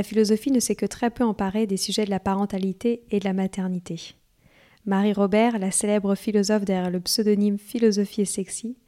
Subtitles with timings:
[0.00, 3.24] La philosophie ne s'est que très peu emparée des sujets de la parentalité et de
[3.26, 4.14] la maternité.
[4.86, 8.78] Marie Robert, la célèbre philosophe derrière le pseudonyme Philosophie et Sexy,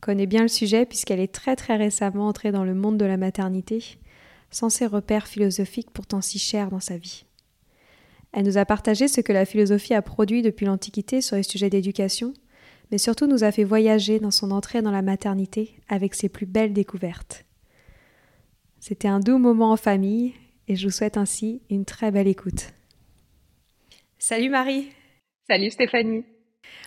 [0.00, 3.18] connaît bien le sujet puisqu'elle est très très récemment entrée dans le monde de la
[3.18, 3.98] maternité,
[4.50, 7.26] sans ses repères philosophiques pourtant si chers dans sa vie.
[8.32, 11.68] Elle nous a partagé ce que la philosophie a produit depuis l'Antiquité sur les sujets
[11.68, 12.32] d'éducation,
[12.90, 16.46] mais surtout nous a fait voyager dans son entrée dans la maternité avec ses plus
[16.46, 17.44] belles découvertes.
[18.80, 20.32] C'était un doux moment en famille
[20.68, 22.72] et je vous souhaite ainsi une très belle écoute.
[24.18, 24.88] Salut Marie
[25.48, 26.24] Salut Stéphanie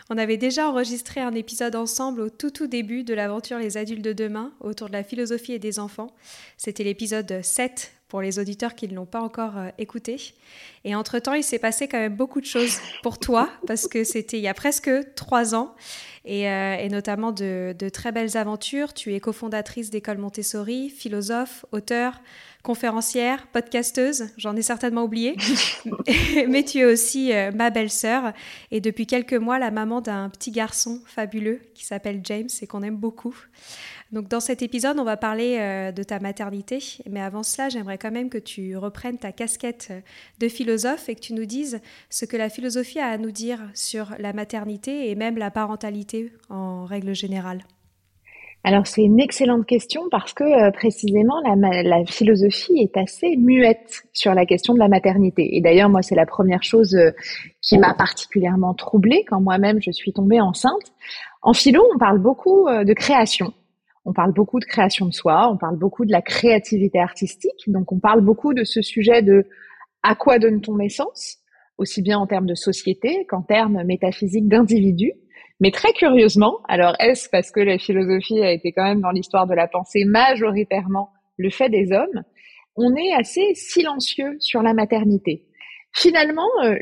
[0.10, 4.04] on avait déjà enregistré un épisode ensemble au tout tout début de l'aventure Les adultes
[4.04, 6.16] de demain autour de la philosophie et des enfants.
[6.58, 10.34] C'était l'épisode 7 pour les auditeurs qui ne l'ont pas encore euh, écouté.
[10.84, 14.40] Et entre-temps, il s'est passé quand même beaucoup de choses pour toi, parce que c'était
[14.40, 15.76] il y a presque trois ans,
[16.26, 18.96] et, euh, notamment de, de, très belles aventures.
[18.96, 22.20] Tu es cofondatrice d'école Montessori, philosophe, auteur,
[22.64, 25.36] conférencière, podcasteuse, j'en ai certainement oublié,
[26.48, 28.34] mais tu es aussi euh, ma belle-sœur
[28.72, 32.84] et depuis quelques mois la maman d'un petit garçon fabuleux qui s'appelle James et qu'on
[32.84, 33.36] aime beaucoup.
[34.12, 37.98] Donc dans cet épisode, on va parler euh, de ta maternité, mais avant cela, j'aimerais
[37.98, 40.02] quand même que tu reprennes ta casquette euh,
[40.40, 43.70] de philosophe et que tu nous dises ce que la philosophie a à nous dire
[43.74, 47.64] sur la maternité et même la parentalité en règle générale.
[48.64, 54.34] Alors c'est une excellente question parce que euh, précisément la, philosophie est assez muette sur
[54.34, 55.56] la question de la maternité.
[55.56, 57.12] Et d'ailleurs moi c'est la première chose euh,
[57.62, 60.92] qui m'a particulièrement troublée quand moi-même je suis tombée enceinte.
[61.42, 63.54] En philo on parle beaucoup euh, de création.
[64.04, 67.64] On parle beaucoup de création de soi, on parle beaucoup de la créativité artistique.
[67.68, 69.46] Donc on parle beaucoup de ce sujet de
[70.04, 71.38] à quoi donne-t-on naissance,
[71.78, 75.14] aussi bien en termes de société qu'en termes métaphysiques d'individus.
[75.60, 79.46] Mais très curieusement, alors est-ce parce que la philosophie a été quand même dans l'histoire
[79.46, 82.24] de la pensée majoritairement le fait des hommes,
[82.76, 85.46] on est assez silencieux sur la maternité.
[85.94, 86.76] Finalement, euh,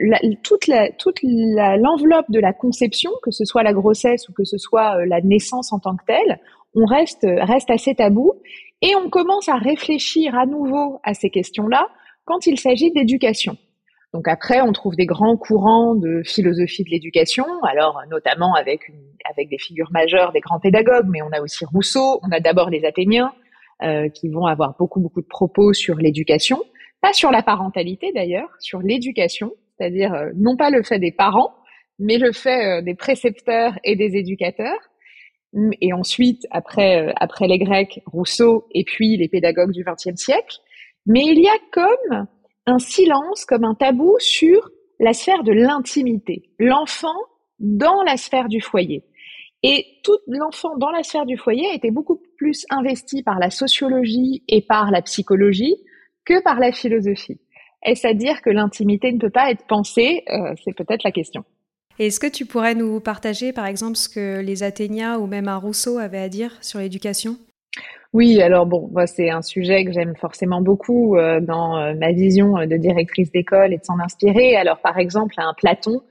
[0.43, 5.05] toute l'enveloppe de la conception, que ce soit la grossesse ou que ce soit euh,
[5.05, 6.39] la naissance en tant que telle,
[6.75, 8.33] on reste reste assez tabou
[8.81, 11.88] et on commence à réfléchir à nouveau à ces questions-là
[12.25, 13.57] quand il s'agit d'éducation.
[14.17, 19.00] Donc après, on trouve des grands courants de philosophie de l'éducation, alors notamment avec, une,
[19.31, 22.72] avec des figures majeures, des grands pédagogues, mais on a aussi Rousseau, on a d'abord
[22.72, 23.31] les Athéniens,
[23.83, 26.63] euh, qui vont avoir beaucoup, beaucoup de propos sur l'éducation,
[27.00, 31.53] pas sur la parentalité d'ailleurs, sur l'éducation, c'est-à-dire euh, non pas le fait des parents,
[32.00, 34.80] mais le fait euh, des précepteurs et des éducateurs.
[35.80, 40.57] Et ensuite, après, après les Grecs, Rousseau, et puis les pédagogues du XXe siècle.
[41.06, 42.27] Mais il y a comme
[42.68, 44.69] un silence comme un tabou sur
[45.00, 47.16] la sphère de l'intimité, l'enfant
[47.60, 49.04] dans la sphère du foyer.
[49.64, 54.44] Et tout l'enfant dans la sphère du foyer été beaucoup plus investi par la sociologie
[54.48, 55.75] et par la psychologie
[56.25, 57.40] que par la philosophie.
[57.84, 60.24] Est-ce à dire que l'intimité ne peut pas être pensée?
[60.30, 61.44] Euh, C'est peut-être la question.
[62.00, 65.58] Est-ce que tu pourrais nous partager, par exemple, ce que les Athéniens ou même un
[65.58, 67.38] Rousseau avaient à dire sur l'éducation?
[68.13, 72.54] Oui, alors bon, c'est un sujet que j'aime forcément beaucoup euh, dans euh, ma vision
[72.65, 74.56] de directrice d'école et de s'en inspirer.
[74.56, 76.01] Alors par exemple, un Platon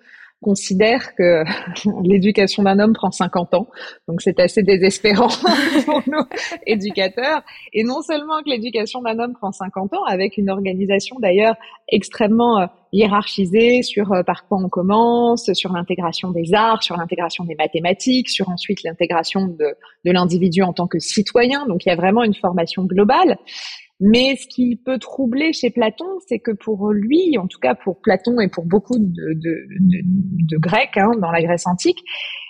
[0.42, 1.44] considère que
[2.04, 3.66] l'éducation d'un homme prend 50 ans.
[4.08, 5.28] Donc c'est assez désespérant
[5.84, 6.24] pour nous
[6.66, 7.42] éducateurs.
[7.72, 11.56] Et non seulement que l'éducation d'un homme prend 50 ans, avec une organisation d'ailleurs
[11.88, 17.44] extrêmement euh, hiérarchisée sur euh, par quoi on commence, sur l'intégration des arts, sur l'intégration
[17.44, 19.74] des mathématiques, sur ensuite l'intégration de,
[20.04, 21.66] de l'individu en tant que citoyen.
[21.66, 23.38] Donc il y a vraiment une formation globale.
[23.98, 28.00] Mais ce qui peut troubler chez Platon, c'est que pour lui, en tout cas pour
[28.00, 31.98] Platon et pour beaucoup de, de, de, de Grecs hein, dans la Grèce antique,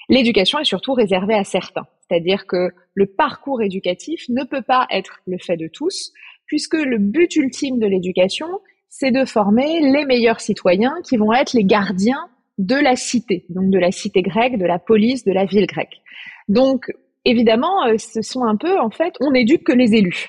[0.08, 1.86] l'éducation est surtout réservée à certains.
[2.08, 6.12] C'est-à-dire que le parcours éducatif ne peut pas être le fait de tous,
[6.46, 8.48] puisque le but ultime de l'éducation,
[8.88, 12.28] c'est de former les meilleurs citoyens qui vont être les gardiens
[12.58, 16.00] de la cité, donc de la cité grecque, de la police, de la ville grecque.
[16.48, 16.86] Donc,
[17.24, 20.28] évidemment, euh, ce sont un peu, en fait, on n'éduque que les élus.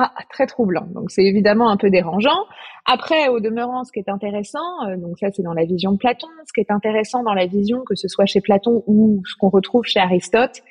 [0.00, 0.86] Ah, très troublant.
[0.94, 2.46] Donc c'est évidemment un peu dérangeant.
[2.86, 5.96] Après, au demeurant, ce qui est intéressant, euh, donc ça c'est dans la vision de
[5.96, 9.34] Platon, ce qui est intéressant dans la vision, que ce soit chez Platon ou ce
[9.34, 10.62] qu'on retrouve chez Aristote,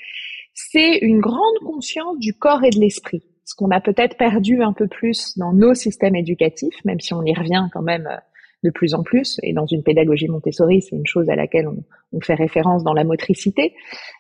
[0.53, 3.21] c'est une grande conscience du corps et de l'esprit.
[3.43, 7.23] Ce qu'on a peut-être perdu un peu plus dans nos systèmes éducatifs, même si on
[7.23, 8.17] y revient quand même euh,
[8.63, 9.39] de plus en plus.
[9.43, 11.83] Et dans une pédagogie Montessori, c'est une chose à laquelle on,
[12.21, 13.75] fait référence dans la motricité.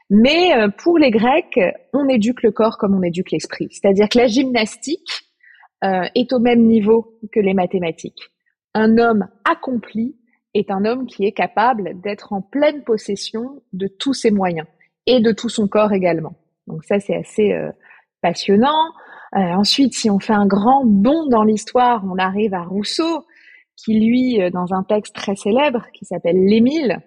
[0.09, 1.59] Mais euh, pour les Grecs,
[1.93, 3.69] on éduque le corps comme on éduque l'esprit.
[3.71, 5.23] C'est-à-dire que la gymnastique
[5.83, 8.29] euh, est au même niveau que les mathématiques.
[8.75, 10.15] Un homme accompli
[10.53, 14.67] est un homme qui est capable d'être en pleine possession de tous ses moyens
[15.07, 16.35] et de tout son corps également.
[16.67, 17.71] Donc ça, c'est assez euh,
[18.21, 18.91] passionnant.
[19.33, 23.23] ensuite, si on fait un grand bond dans l'histoire, on arrive à Rousseau,
[23.77, 27.01] qui lui, dans un texte très célèbre qui s'appelle L'Émile,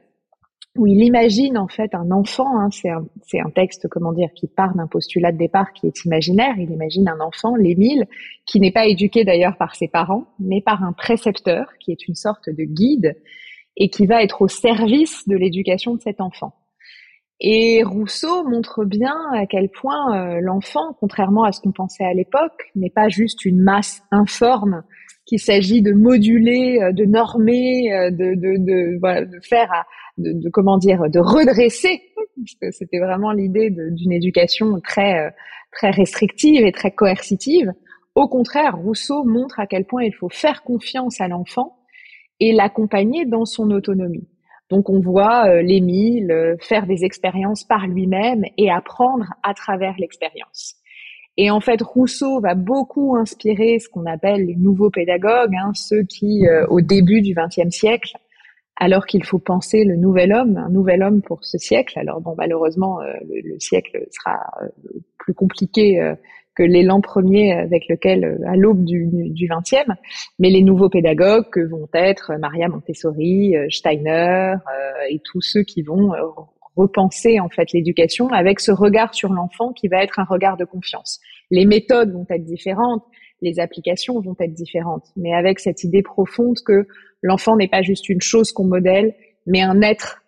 [0.76, 2.58] où il imagine en fait un enfant.
[2.58, 3.04] Hein, c'est un,
[3.44, 6.54] un, texte, comment dire, qui part d'un postulat de départ qui est imaginaire.
[6.58, 8.06] Il imagine un enfant, l'Émile,
[8.46, 12.14] qui n'est pas éduqué d'ailleurs par ses parents, mais par un précepteur qui est une
[12.14, 13.16] sorte de guide
[13.76, 16.54] et qui va être au service de l'éducation de cet enfant.
[17.40, 22.12] Et Rousseau montre bien à quel point euh, l'enfant, contrairement à ce qu'on pensait à
[22.12, 24.82] l'époque, n'est pas juste une masse informe
[25.30, 29.86] qu'il s'agit de moduler, euh, de normer, euh, de, de, de, voilà, de faire à,
[30.18, 32.02] de, comment dire, de redresser,
[32.72, 35.30] c'était vraiment l'idée d'une éducation très euh,
[35.72, 37.72] très restrictive et très coercitive.
[38.16, 41.76] Au contraire, Rousseau montre à quel point il faut faire confiance à l'enfant
[42.40, 44.26] et l'accompagner dans son autonomie.
[44.68, 50.79] Donc on voit euh, l'Émile faire des expériences par lui-même et apprendre à travers l'expérience.
[51.42, 56.02] Et en fait, Rousseau va beaucoup inspirer ce qu'on appelle les nouveaux pédagogues, hein, ceux
[56.02, 58.12] qui, au début du XXe siècle,
[58.80, 61.98] alors qu'il faut penser le nouvel homme, un nouvel homme pour ce siècle.
[61.98, 64.68] Alors bon, malheureusement, euh, le, siècle sera euh,
[65.18, 66.14] plus compliqué euh,
[66.56, 69.94] que l'élan premier avec lequel, à l'aube du, du 20e,
[70.38, 74.54] mais les nouveaux pédagogues que vont être Maria Montessori, Steiner
[75.08, 76.12] et tous ceux qui vont
[76.76, 80.64] repenser en fait l'éducation avec ce regard sur l'enfant qui va être un regard de
[80.64, 81.20] confiance.
[81.50, 83.04] Les méthodes vont être différentes,
[83.42, 86.86] les applications vont être différentes, mais avec cette idée profonde que
[87.22, 89.14] l'enfant n'est pas juste une chose qu'on modèle,
[89.46, 90.22] mais un être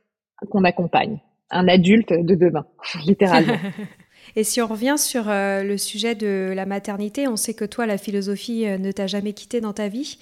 [0.51, 2.67] qu'on accompagne, un adulte de demain,
[3.07, 3.57] littéralement.
[4.37, 7.87] Et si on revient sur euh, le sujet de la maternité, on sait que toi,
[7.87, 10.19] la philosophie euh, ne t'a jamais quitté dans ta vie.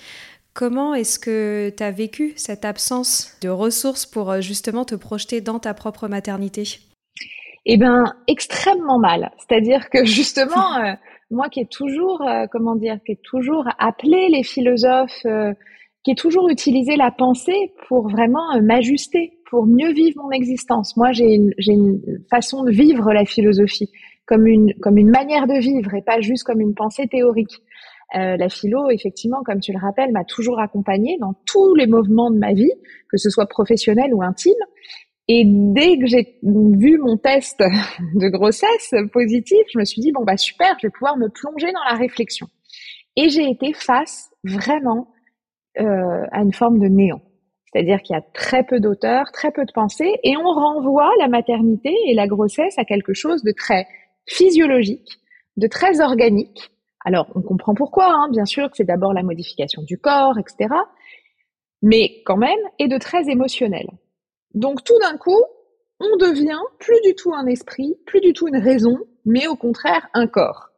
[0.54, 5.40] Comment est-ce que tu as vécu cette absence de ressources pour euh, justement te projeter
[5.40, 6.80] dans ta propre maternité?
[7.66, 9.30] Eh bien, extrêmement mal.
[9.38, 10.96] C'est-à-dire que justement,
[11.30, 15.24] moi qui ai toujours, comment dire, qui ai toujours appelé les philosophes
[16.04, 20.96] qui est toujours utiliser la pensée pour vraiment euh, m'ajuster, pour mieux vivre mon existence.
[20.96, 23.90] Moi, j'ai une, j'ai une façon de vivre la philosophie
[24.26, 27.58] comme une, comme une manière de vivre et pas juste comme une pensée théorique.
[28.16, 32.30] Euh, la philo, effectivement, comme tu le rappelles, m'a toujours accompagnée dans tous les mouvements
[32.30, 32.72] de ma vie,
[33.08, 34.52] que ce soit professionnel ou intime.
[35.28, 40.24] Et dès que j'ai vu mon test de grossesse positif, je me suis dit, bon,
[40.24, 42.48] bah super, je vais pouvoir me plonger dans la réflexion.
[43.14, 45.08] Et j'ai été face vraiment
[45.78, 47.22] euh, à une forme de néant.
[47.72, 51.28] C'est-à-dire qu'il y a très peu d'auteurs, très peu de pensées, et on renvoie la
[51.28, 53.86] maternité et la grossesse à quelque chose de très
[54.26, 55.20] physiologique,
[55.56, 56.72] de très organique.
[57.04, 60.74] Alors, on comprend pourquoi, hein, bien sûr, que c'est d'abord la modification du corps, etc.,
[61.82, 63.86] mais quand même, et de très émotionnel.
[64.52, 65.42] Donc, tout d'un coup,
[66.00, 70.08] on devient plus du tout un esprit, plus du tout une raison, mais au contraire
[70.14, 70.70] un corps.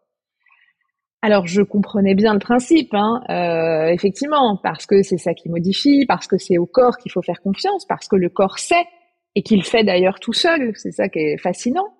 [1.24, 6.04] Alors je comprenais bien le principe, hein, euh, effectivement, parce que c'est ça qui modifie,
[6.06, 8.84] parce que c'est au corps qu'il faut faire confiance, parce que le corps sait
[9.36, 11.94] et qu'il fait d'ailleurs tout seul, c'est ça qui est fascinant.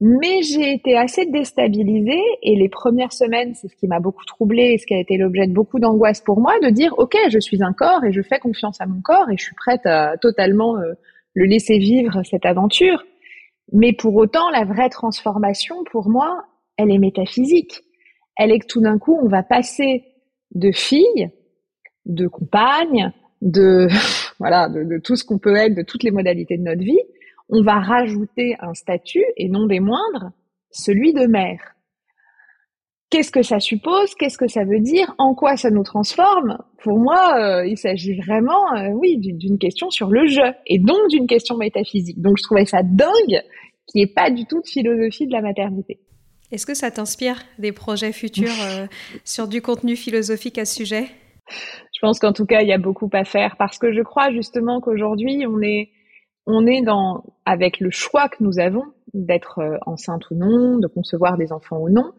[0.00, 4.72] Mais j'ai été assez déstabilisée et les premières semaines, c'est ce qui m'a beaucoup troublée
[4.72, 7.38] et ce qui a été l'objet de beaucoup d'angoisse pour moi, de dire, OK, je
[7.38, 10.16] suis un corps et je fais confiance à mon corps et je suis prête à
[10.20, 10.94] totalement euh,
[11.34, 13.04] le laisser vivre cette aventure.
[13.72, 16.44] Mais pour autant, la vraie transformation, pour moi,
[16.76, 17.82] elle est métaphysique.
[18.36, 20.04] Elle est que tout d'un coup, on va passer
[20.54, 21.30] de fille,
[22.04, 23.86] de compagne, de
[24.40, 27.00] voilà, de, de tout ce qu'on peut être, de toutes les modalités de notre vie,
[27.48, 30.30] on va rajouter un statut, et non des moindres,
[30.70, 31.60] celui de mère.
[33.10, 34.14] Qu'est-ce que ça suppose?
[34.14, 35.14] Qu'est-ce que ça veut dire?
[35.18, 36.58] En quoi ça nous transforme?
[36.82, 41.08] Pour moi, euh, il s'agit vraiment, euh, oui, d'une question sur le jeu, et donc
[41.10, 42.20] d'une question métaphysique.
[42.20, 43.42] Donc je trouvais ça dingue
[43.94, 46.00] n'y ait pas du tout de philosophie de la maternité.
[46.52, 48.86] Est-ce que ça t'inspire des projets futurs euh,
[49.24, 51.06] sur du contenu philosophique à ce sujet?
[51.48, 54.30] Je pense qu'en tout cas, il y a beaucoup à faire parce que je crois
[54.32, 55.90] justement qu'aujourd'hui, on est
[56.46, 60.86] on est dans, avec le choix que nous avons d'être euh, enceinte ou non, de
[60.86, 62.12] concevoir des enfants ou non,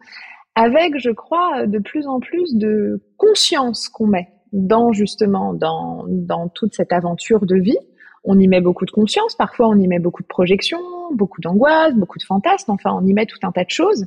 [0.54, 6.48] avec, je crois, de plus en plus de conscience qu'on met dans justement dans, dans
[6.48, 7.78] toute cette aventure de vie.
[8.24, 10.80] On y met beaucoup de conscience, parfois on y met beaucoup de projections,
[11.12, 14.06] beaucoup d'angoisse, beaucoup de fantasmes, enfin on y met tout un tas de choses.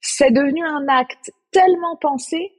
[0.00, 2.52] C'est devenu un acte tellement pensé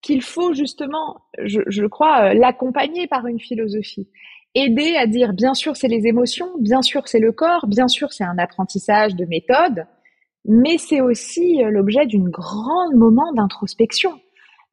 [0.00, 4.08] qu'il faut justement, je, je crois, euh, l'accompagner par une philosophie
[4.54, 8.12] aider à dire, bien sûr, c'est les émotions, bien sûr, c'est le corps, bien sûr,
[8.12, 9.86] c'est un apprentissage de méthode,
[10.44, 14.12] mais c'est aussi euh, l'objet d'une grande moment d'introspection.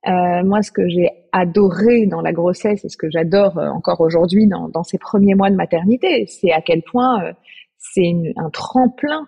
[0.08, 4.00] Euh, moi, ce que j'ai adoré dans la grossesse et ce que j'adore euh, encore
[4.00, 7.34] aujourd'hui dans, dans, ces premiers mois de maternité, c'est à quel point euh,
[7.78, 9.28] c'est un tremplin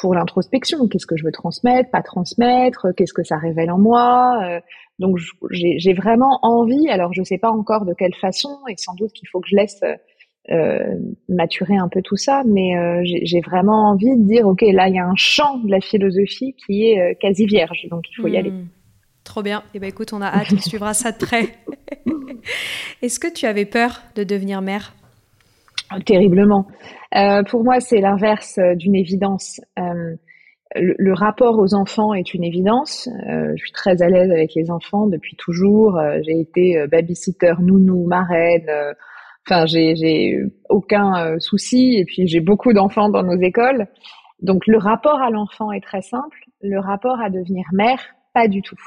[0.00, 0.86] pour l'introspection.
[0.86, 4.60] Qu'est-ce que je veux transmettre, pas transmettre Qu'est-ce que ça révèle en moi
[5.00, 5.16] donc
[5.50, 9.12] j'ai vraiment envie, alors je ne sais pas encore de quelle façon, et sans doute
[9.12, 9.80] qu'il faut que je laisse
[10.50, 10.94] euh,
[11.28, 14.94] maturer un peu tout ça, mais euh, j'ai vraiment envie de dire, ok, là il
[14.94, 18.28] y a un champ de la philosophie qui est euh, quasi vierge, donc il faut
[18.28, 18.50] y aller.
[18.50, 18.68] Hmm.
[19.24, 19.62] Trop bien.
[19.74, 21.54] Eh ben écoute, on a hâte, on suivra ça de près.
[23.02, 24.94] Est-ce que tu avais peur de devenir mère?
[26.04, 26.66] Terriblement.
[27.48, 29.60] pour moi, c'est l'inverse d'une évidence
[30.76, 33.08] le, rapport aux enfants est une évidence.
[33.28, 35.98] Euh, je suis très à l'aise avec les enfants depuis toujours.
[35.98, 38.70] Euh, j'ai été euh, babysitter, nounou, marraine.
[39.46, 41.96] Enfin, j'ai aucun souci.
[41.96, 43.88] Et puis, j'ai beaucoup d'enfants dans nos écoles.
[44.42, 46.44] Donc, le rapport à l'enfant est très simple.
[46.62, 48.00] Le rapport à devenir mère,
[48.32, 48.78] pas du tout.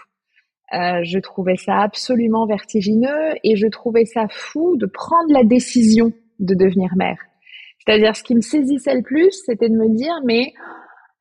[0.71, 6.53] je trouvais ça absolument vertigineux et je trouvais ça fou de prendre la décision de
[6.53, 7.17] devenir mère.
[7.79, 10.53] C'est-à-dire, ce qui me saisissait le plus, c'était de me dire, mais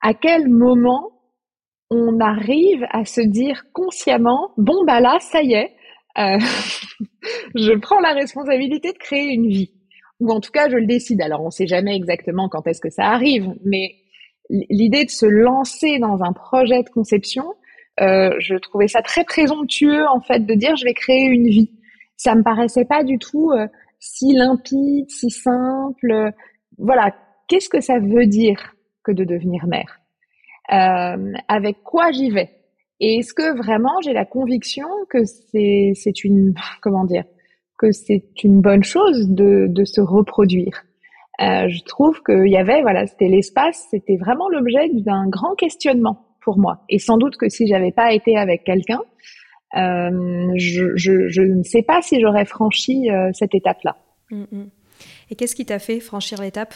[0.02, 1.11] à quel moment
[1.90, 5.73] on arrive à se dire consciemment, bon bah là, ça y est,
[6.18, 6.38] euh,
[7.54, 9.73] je prends la responsabilité de créer une vie.
[10.21, 11.21] Ou en tout cas, je le décide.
[11.21, 13.97] Alors, on ne sait jamais exactement quand est-ce que ça arrive, mais
[14.50, 17.44] l'idée de se lancer dans un projet de conception,
[18.00, 21.71] euh, je trouvais ça très présomptueux en fait de dire je vais créer une vie.
[22.16, 23.66] Ça me paraissait pas du tout euh,
[23.99, 26.32] si limpide, si simple.
[26.78, 27.14] Voilà,
[27.49, 28.75] qu'est-ce que ça veut dire?
[29.04, 30.00] Que de devenir mère.
[30.73, 32.50] Euh, avec quoi j'y vais?
[33.00, 37.25] Et est-ce que vraiment j'ai la conviction que c'est c'est une comment dire
[37.78, 40.85] que c'est une bonne chose de de se reproduire?
[41.40, 46.26] Euh, Je trouve qu'il y avait voilà c'était l'espace, c'était vraiment l'objet d'un grand questionnement
[46.40, 46.85] pour moi.
[46.88, 49.00] Et sans doute que si j'avais pas été avec quelqu'un,
[49.76, 53.97] euh, je, je, ne sais pas si j'aurais franchi cette étape-là.
[54.30, 54.71] Mm, mm.
[55.30, 56.75] Et qu'est-ce qui t'a fait franchir l'étape?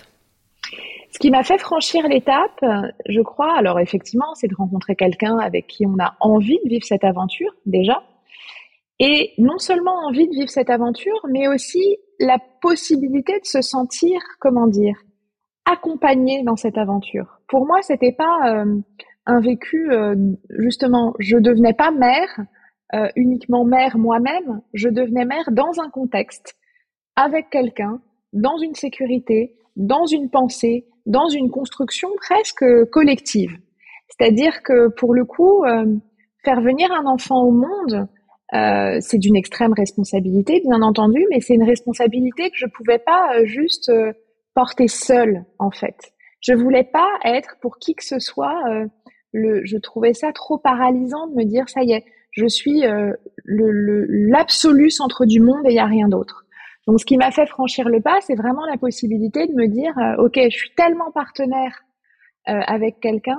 [1.11, 2.65] Ce qui m'a fait franchir l'étape,
[3.09, 6.85] je crois, alors effectivement, c'est de rencontrer quelqu'un avec qui on a envie de vivre
[6.85, 8.03] cette aventure déjà.
[8.99, 14.21] Et non seulement envie de vivre cette aventure, mais aussi la possibilité de se sentir,
[14.41, 14.97] comment dire,
[15.67, 17.41] accompagné dans cette aventure.
[17.49, 18.81] Pour moi, c'était pas euh,
[19.27, 20.15] un vécu euh,
[20.59, 22.41] justement, je devenais pas mère,
[22.95, 26.57] euh, uniquement mère moi-même, je devenais mère dans un contexte,
[27.17, 28.01] avec quelqu'un,
[28.33, 33.57] dans une sécurité, dans une pensée, dans une construction presque collective.
[34.09, 35.87] C'est-à-dire que pour le coup, euh,
[36.45, 38.09] faire venir un enfant au monde,
[38.55, 43.37] euh, c'est d'une extrême responsabilité, bien entendu, mais c'est une responsabilité que je pouvais pas
[43.37, 44.13] euh, juste euh,
[44.55, 46.13] porter seule, en fait.
[46.41, 48.63] Je voulais pas être pour qui que ce soit.
[49.33, 52.83] le, je trouvais ça trop paralysant de me dire ça y est, je suis
[53.45, 56.46] l'absolu le, centre du monde et il y a rien d'autre.
[56.87, 59.93] Donc, ce qui m'a fait franchir le pas, c'est vraiment la possibilité de me dire,
[59.99, 61.83] euh, OK, je suis tellement partenaire
[62.49, 63.39] euh, avec quelqu'un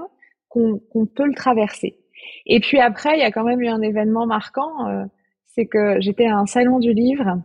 [0.49, 1.97] qu'on peut le traverser.
[2.45, 5.05] Et puis après, il y a quand même eu un événement marquant, euh,
[5.45, 7.41] c'est que j'étais à un salon du livre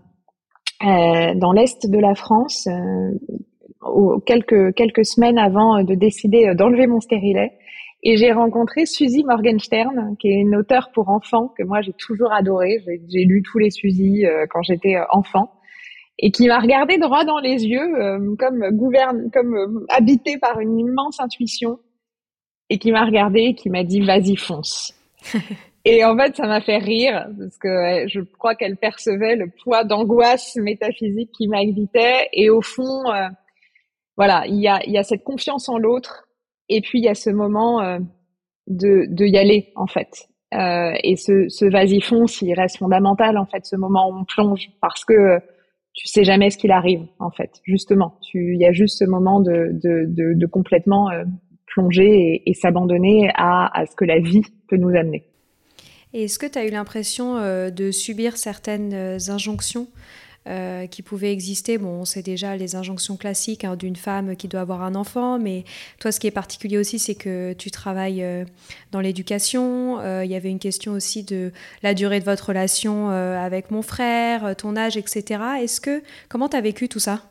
[0.80, 2.66] dans l'est de la France,
[4.26, 7.52] quelques quelques semaines avant de décider d'enlever mon stérilet.
[8.04, 12.32] Et j'ai rencontré Suzy Morgenstern, qui est une auteure pour enfants que moi j'ai toujours
[12.32, 12.82] adoré.
[13.09, 15.52] J'ai lu tous les Suzy euh, quand j'étais euh, enfant
[16.22, 20.78] et qui m'a regardé droit dans les yeux, euh, comme gouverne, comme habité par une
[20.78, 21.78] immense intuition,
[22.70, 24.94] et qui m'a regardé, qui m'a dit vas-y fonce.
[25.84, 29.84] et en fait, ça m'a fait rire parce que je crois qu'elle percevait le poids
[29.84, 33.02] d'angoisse métaphysique qui m'habitait, et au fond,
[34.16, 36.28] voilà, il y a, il y a cette confiance en l'autre
[36.68, 37.98] et puis il y a ce moment euh,
[38.66, 40.28] de, de y aller en fait.
[40.54, 44.24] Euh, et ce, ce vas-y fonce, il reste fondamental en fait, ce moment où on
[44.24, 45.40] plonge parce que
[45.94, 47.61] tu sais jamais ce qu'il arrive en fait.
[47.64, 51.25] Justement, il y a juste ce moment de, complètement euh,
[51.66, 55.25] plonger et, s'abandonner à, à ce que la vie peut nous amener.
[56.14, 59.88] Et est-ce que tu as eu l'impression euh, de subir certaines euh, injonctions
[60.49, 61.78] euh, qui pouvaient exister.
[61.78, 65.38] Bon, on sait déjà les injonctions classiques hein, d'une femme qui doit avoir un enfant,
[65.38, 65.62] mais
[66.00, 68.44] toi, ce qui est particulier aussi, c'est que tu travailles euh,
[68.90, 70.00] dans l'éducation.
[70.00, 71.52] Euh, il y avait une question aussi de
[71.84, 75.40] la durée de votre relation avec mon frère, ton âge, etc.
[75.61, 77.22] Est-ce que comment tu as vécu tout ça?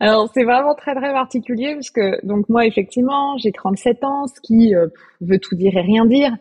[0.00, 4.40] Alors c'est vraiment très très particulier parce que donc moi effectivement j'ai 37 ans, ce
[4.40, 4.72] qui
[5.20, 6.32] veut tout dire et rien dire.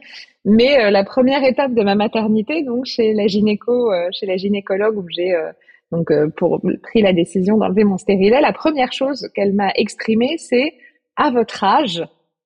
[0.46, 4.36] Mais euh, la première étape de ma maternité, donc chez la gynéco, euh, chez la
[4.36, 5.52] gynécologue où j'ai euh,
[5.92, 10.74] donc pour pris la décision d'enlever mon stérilet, la première chose qu'elle m'a exprimée, c'est
[11.16, 12.04] à votre âge,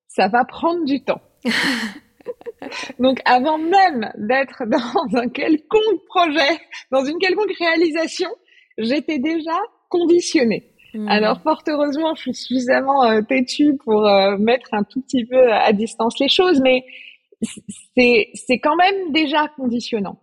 [0.09, 1.21] ça va prendre du temps.
[2.99, 6.59] donc avant même d'être dans un quelconque projet,
[6.91, 8.29] dans une quelconque réalisation,
[8.77, 9.57] j'étais déjà
[9.89, 10.73] conditionnée.
[10.93, 11.07] Mmh.
[11.07, 14.03] Alors fort heureusement, je suis suffisamment euh, têtue pour
[14.39, 16.83] mettre un tout petit peu à distance les choses, mais
[17.41, 20.19] c'est quand même déjà conditionnant.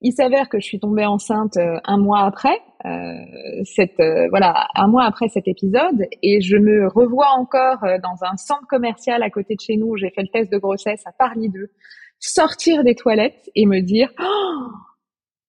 [0.00, 4.68] Il s'avère que je suis tombée enceinte euh, un mois après euh, cette euh, voilà
[4.76, 9.24] un mois après cet épisode et je me revois encore euh, dans un centre commercial
[9.24, 11.72] à côté de chez nous j'ai fait le test de grossesse à Paris 2
[12.20, 14.68] sortir des toilettes et me dire oh,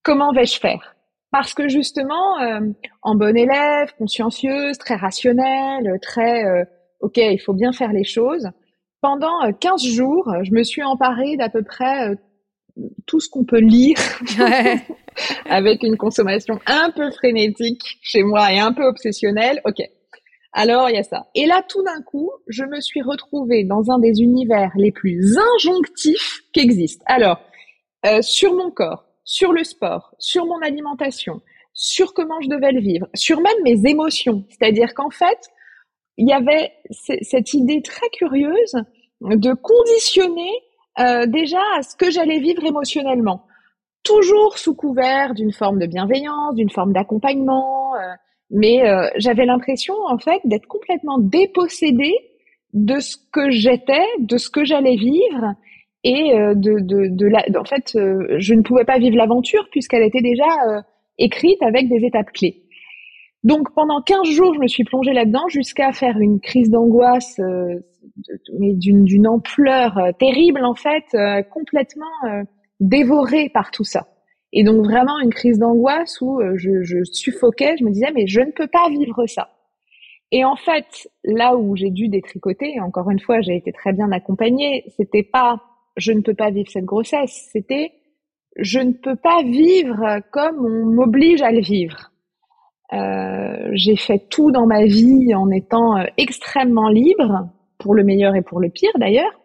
[0.01, 0.95] comment vais-je faire?
[1.31, 2.39] Parce que justement
[3.03, 6.67] en bonne élève consciencieuse très rationnelle très
[7.01, 8.49] ok il faut bien faire les choses
[9.01, 12.15] pendant 15 euh, jours, je me suis emparée d'à peu près euh,
[13.05, 13.97] tout ce qu'on peut lire
[15.49, 19.61] avec une consommation un peu frénétique chez moi et un peu obsessionnelle.
[19.65, 19.81] Ok.
[20.51, 21.27] Alors, il y a ça.
[21.35, 25.37] Et là, tout d'un coup, je me suis retrouvée dans un des univers les plus
[25.37, 27.03] injonctifs qui existent.
[27.07, 27.39] Alors,
[28.05, 31.41] euh, sur mon corps, sur le sport, sur mon alimentation,
[31.73, 34.43] sur comment je devais le vivre, sur même mes émotions.
[34.49, 35.37] C'est-à-dire qu'en fait,
[36.19, 36.73] il y avait
[37.21, 38.75] cette idée très curieuse
[39.21, 40.51] de conditionner
[40.99, 43.45] euh, déjà à ce que j'allais vivre émotionnellement,
[44.03, 47.99] toujours sous couvert d'une forme de bienveillance, d'une forme d'accompagnement, euh,
[48.51, 52.17] mais euh, j'avais l'impression en fait d'être complètement dépossédée
[52.73, 55.53] de ce que j'étais, de ce que j'allais vivre
[56.03, 60.21] et de, de, de la, en fait, je ne pouvais pas vivre l'aventure puisqu'elle était
[60.21, 60.45] déjà
[61.17, 62.63] écrite avec des étapes clés.
[63.43, 67.79] Donc pendant 15 jours, je me suis plongée là-dedans jusqu'à faire une crise d'angoisse, euh,
[68.59, 72.05] mais d'une ampleur euh, terrible en fait, euh, complètement
[72.79, 74.07] dévorée par tout ça.
[74.51, 78.41] Et donc vraiment une crise d'angoisse où je, je, suffoquais, je me disais mais je
[78.41, 79.49] ne peux pas vivre ça.
[80.31, 84.11] Et en fait, là où j'ai dû détricoter, encore une fois, j'ai été très bien
[84.11, 85.61] accompagnée, c'était pas
[85.97, 87.91] je ne peux pas vivre cette grossesse, c'était
[88.57, 92.11] je ne peux pas vivre comme on m'oblige à le vivre.
[92.93, 97.49] Euh, j'ai fait tout dans ma vie en étant euh, extrêmement libre,
[97.79, 99.39] pour le meilleur et pour le pire d'ailleurs.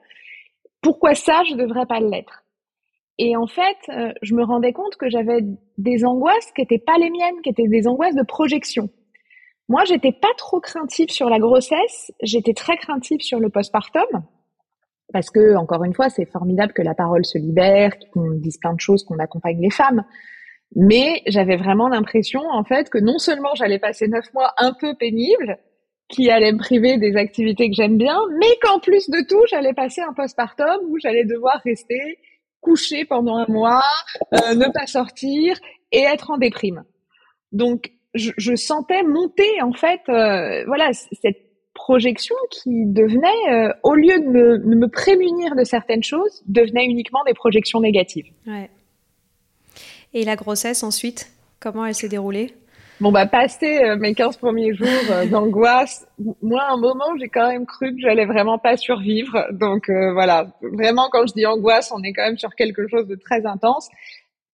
[0.82, 2.42] Pourquoi ça, je devrais pas l'être?
[3.16, 5.40] Et en fait, euh, je me rendais compte que j'avais
[5.78, 8.90] des angoisses qui étaient pas les miennes, qui étaient des angoisses de projection.
[9.68, 14.24] Moi, j'étais pas trop craintive sur la grossesse, j'étais très craintive sur le postpartum.
[15.12, 18.74] Parce que, encore une fois, c'est formidable que la parole se libère, qu'on dise plein
[18.74, 20.04] de choses, qu'on accompagne les femmes.
[20.76, 24.94] Mais j'avais vraiment l'impression, en fait, que non seulement j'allais passer neuf mois un peu
[24.96, 25.58] pénibles,
[26.08, 29.72] qui allaient me priver des activités que j'aime bien, mais qu'en plus de tout, j'allais
[29.72, 32.18] passer un postpartum où j'allais devoir rester
[32.60, 33.82] couché pendant un mois,
[34.32, 35.56] euh, ne pas sortir
[35.92, 36.84] et être en déprime.
[37.52, 43.94] Donc, je, je sentais monter, en fait, euh, voilà, cette projection qui devenait, euh, au
[43.94, 48.26] lieu de me, de me prémunir de certaines choses, devenait uniquement des projections négatives.
[48.46, 48.70] Ouais.
[50.14, 52.54] Et la grossesse ensuite, comment elle s'est déroulée?
[53.00, 56.06] Bon, bah, passé euh, mes 15 premiers jours euh, d'angoisse,
[56.40, 59.48] moi, à un moment, j'ai quand même cru que j'allais vraiment pas survivre.
[59.50, 60.46] Donc, euh, voilà.
[60.62, 63.88] Vraiment, quand je dis angoisse, on est quand même sur quelque chose de très intense.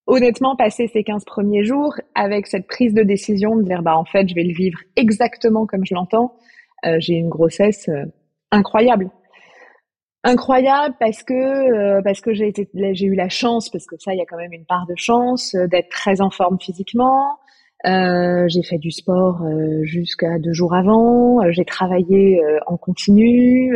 [0.06, 4.06] Honnêtement, passer ces 15 premiers jours avec cette prise de décision de dire, bah, en
[4.06, 6.34] fait, je vais le vivre exactement comme je l'entends,
[6.98, 7.90] j'ai une grossesse
[8.50, 9.10] incroyable.
[10.22, 14.12] Incroyable parce que euh, parce que j'ai été j'ai eu la chance parce que ça
[14.12, 17.38] il y a quand même une part de chance euh, d'être très en forme physiquement.
[17.86, 21.40] Euh, j'ai fait du sport euh, jusqu'à deux jours avant.
[21.50, 23.74] J'ai travaillé en continu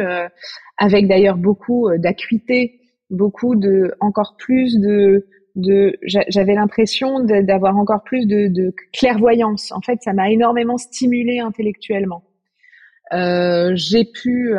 [0.77, 2.81] avec d'ailleurs beaucoup d'acuité
[3.11, 5.27] beaucoup de encore plus de
[5.57, 9.73] de j'avais l'impression d'avoir encore plus de, de clairvoyance.
[9.73, 12.25] En fait ça m'a énormément stimulé intellectuellement.
[13.11, 14.55] J'ai pu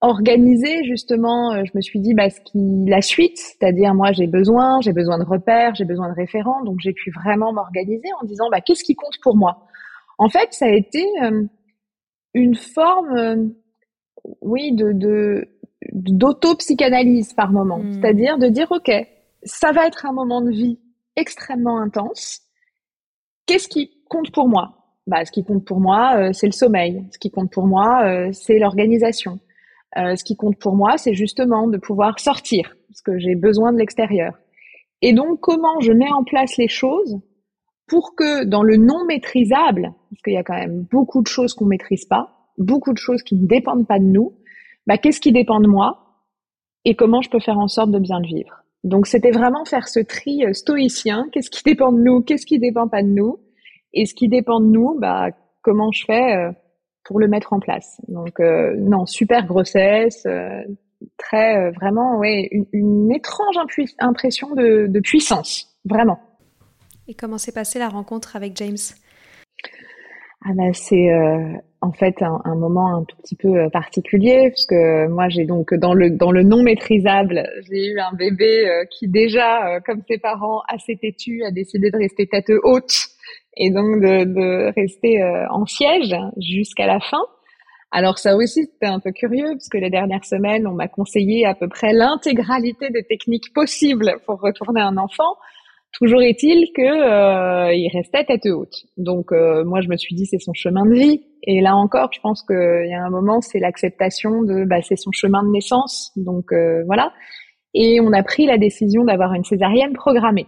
[0.00, 4.26] organiser justement, euh, je me suis dit bah, ce qui la suite, c'est-à-dire moi j'ai
[4.26, 8.24] besoin, j'ai besoin de repères, j'ai besoin de référents, donc j'ai pu vraiment m'organiser en
[8.24, 9.66] disant bah, qu'est-ce qui compte pour moi?
[10.18, 11.44] En fait, ça a été euh,
[12.34, 13.44] une forme, euh,
[14.40, 15.48] oui, de, de
[15.92, 17.92] d'auto-psychanalyse par moment, hmm.
[17.92, 18.90] c'est-à-dire de dire ok,
[19.42, 20.78] ça va être un moment de vie
[21.16, 22.40] extrêmement intense.
[23.46, 24.74] Qu'est-ce qui compte pour moi?
[25.06, 27.06] Bah, ce qui compte pour moi, c'est le sommeil.
[27.12, 29.38] Ce qui compte pour moi, c'est l'organisation.
[29.96, 33.72] Euh, ce qui compte pour moi, c'est justement de pouvoir sortir, parce que j'ai besoin
[33.72, 34.34] de l'extérieur.
[35.00, 37.20] Et donc, comment je mets en place les choses
[37.86, 41.54] pour que dans le non maîtrisable, parce qu'il y a quand même beaucoup de choses
[41.54, 44.34] qu'on maîtrise pas, beaucoup de choses qui ne dépendent pas de nous,
[44.86, 46.24] bah, qu'est-ce qui dépend de moi
[46.84, 48.62] et comment je peux faire en sorte de bien le vivre?
[48.84, 51.28] Donc, c'était vraiment faire ce tri euh, stoïcien.
[51.32, 52.20] Qu'est-ce qui dépend de nous?
[52.22, 53.38] Qu'est-ce qui dépend pas de nous?
[53.92, 55.30] Et ce qui dépend de nous, bah,
[55.62, 56.52] comment je fais euh,
[57.08, 58.00] pour le mettre en place.
[58.06, 60.62] Donc euh, non, super grossesse, euh,
[61.16, 63.56] très euh, vraiment ouais une, étrange
[63.98, 66.20] impression de, puissance, vraiment.
[67.08, 68.76] Et comment s'est passée la rencontre avec James?
[70.44, 71.08] Ah bah, c'est
[71.80, 75.94] en fait un, moment un tout petit peu particulier parce que moi j'ai donc dans
[75.94, 80.96] le dans le non maîtrisable j'ai eu un bébé qui déjà comme ses parents assez
[80.96, 83.08] têtu a décidé de rester tête haute
[83.58, 87.22] et donc de, de rester euh, en siège jusqu'à la fin.
[87.90, 91.44] Alors ça aussi c'était un peu curieux parce que les dernières semaines on m'a conseillé
[91.44, 95.36] à peu près l'intégralité des techniques possibles pour retourner un enfant.
[95.98, 98.84] Toujours est-il que euh, il restait tête haute.
[98.96, 102.10] Donc euh, moi je me suis dit c'est son chemin de vie et là encore
[102.12, 105.50] je pense qu'il y a un moment c'est l'acceptation de bah, c'est son chemin de
[105.50, 106.52] naissance donc
[106.86, 107.12] voilà
[107.74, 110.46] et on a pris la décision d'avoir une césarienne programmée.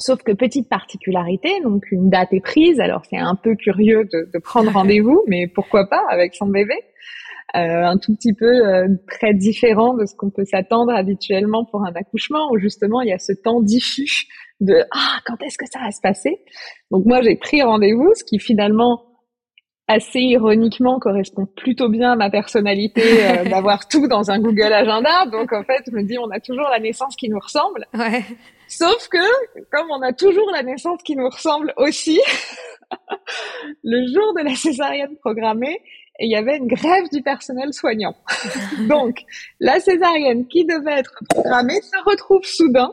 [0.00, 2.80] Sauf que petite particularité, donc une date est prise.
[2.80, 6.74] Alors c'est un peu curieux de, de prendre rendez-vous, mais pourquoi pas avec son bébé?
[7.56, 11.84] Euh, Un tout petit peu euh, très différent de ce qu'on peut s'attendre habituellement pour
[11.84, 14.26] un accouchement, où justement il y a ce temps diffus
[14.60, 16.40] de ah quand est-ce que ça va se passer?
[16.90, 19.02] Donc moi j'ai pris rendez-vous, ce qui finalement
[19.86, 25.26] assez ironiquement correspond plutôt bien à ma personnalité euh, d'avoir tout dans un Google Agenda.
[25.30, 27.86] Donc en fait, je me dis on a toujours la naissance qui nous ressemble.
[27.94, 28.24] Ouais.
[28.76, 32.20] Sauf que comme on a toujours la naissance qui nous ressemble aussi,
[33.84, 35.80] le jour de la césarienne programmée,
[36.18, 38.16] il y avait une grève du personnel soignant.
[38.88, 39.22] Donc
[39.60, 42.90] la césarienne qui devait être programmée se retrouve soudain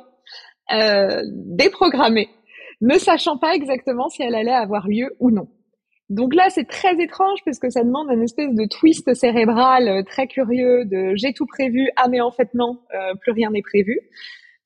[0.72, 2.30] euh, déprogrammée,
[2.82, 5.48] ne sachant pas exactement si elle allait avoir lieu ou non.
[6.10, 10.04] Donc là, c'est très étrange parce que ça demande une espèce de twist cérébral euh,
[10.04, 13.64] très curieux de j'ai tout prévu, ah mais en fait non, euh, plus rien n'est
[13.64, 13.98] prévu.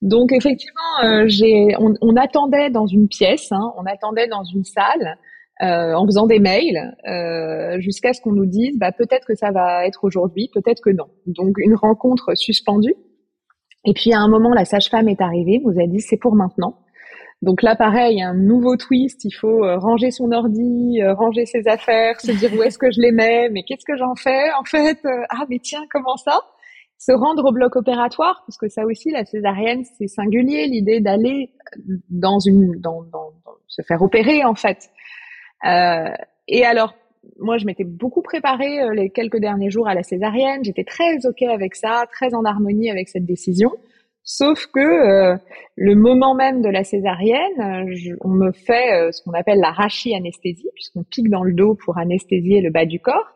[0.05, 1.27] Donc effectivement, euh,
[2.01, 5.17] on, attendait dans une pièce, hein, on attendait dans une salle
[5.59, 6.95] en faisant des mails
[7.79, 11.07] jusqu'à ce qu'on nous dise bah, peut-être que ça va être aujourd'hui, peut-être que non.
[11.25, 12.95] Donc une rencontre suspendue.
[13.85, 16.77] Et puis à un moment, la sage-femme est arrivée, vous a dit c'est pour maintenant.
[17.41, 19.23] Donc là, pareil, un nouveau twist.
[19.25, 22.91] Il faut euh, ranger son ordi, euh, ranger ses affaires, se dire où est-ce que
[22.91, 26.17] je les mets, mais qu'est-ce que j'en fais en fait euh, Ah, mais tiens, comment
[26.17, 26.39] ça?
[26.97, 31.51] Se rendre au bloc opératoire, parce que ça aussi, la césarienne, c'est singulier, l'idée d'aller
[32.09, 33.33] dans une, dans, dans,
[33.67, 34.89] se faire opérer en fait.
[35.65, 36.09] Euh,
[36.47, 36.93] et alors,
[37.39, 40.63] moi, je m'étais beaucoup préparée les quelques derniers jours à la césarienne.
[40.63, 43.71] J'étais très ok avec ça, très en harmonie avec cette décision.
[44.27, 45.37] Sauf que euh,
[45.75, 47.85] le moment même de la césarienne,
[48.21, 51.99] on me fait euh, ce qu'on appelle la rachi-anesthésie, puisqu'on pique dans le dos pour
[51.99, 53.35] anesthésier le bas du corps.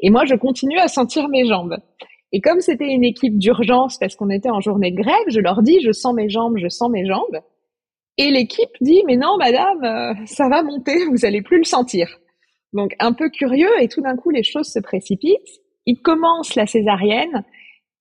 [0.00, 1.76] Et moi, je continue à sentir mes jambes.
[2.32, 5.62] Et comme c'était une équipe d'urgence, parce qu'on était en journée de grève, je leur
[5.62, 7.40] dis, je sens mes jambes, je sens mes jambes.
[8.16, 12.18] Et l'équipe dit, mais non, madame, euh, ça va monter, vous allez plus le sentir.
[12.72, 15.60] Donc, un peu curieux, et tout d'un coup, les choses se précipitent.
[15.84, 17.44] Il commence la césarienne,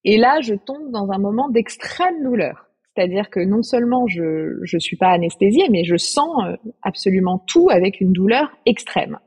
[0.03, 2.67] et là, je tombe dans un moment d'extrême douleur.
[2.95, 7.69] C'est-à-dire que non seulement je je suis pas anesthésiée, mais je sens euh, absolument tout
[7.69, 9.17] avec une douleur extrême.